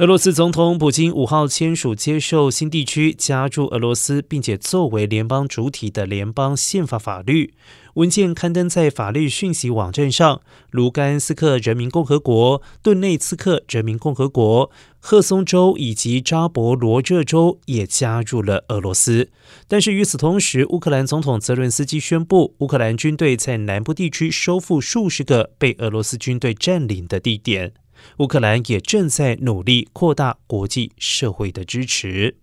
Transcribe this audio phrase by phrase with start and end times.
[0.00, 7.52] 俄罗斯总统普京五号签署接受新地区加入俄罗斯，并且作为联邦主体的联邦宪法法律
[7.92, 10.40] 文件刊登在法律讯息网站上。
[10.70, 19.28] 卢甘斯克人民共和国、顿内茨克人民共和国、赫松州以及扎博罗热州也加入了俄罗斯。
[19.68, 27.74] 但是与此同时，乌克兰总统泽伦斯基宣布，乌克兰军队在南部地区收复数十个被俄罗斯军队占领的地点。
[28.18, 32.36] 乌克兰也正在努力扩大国际社会的支持。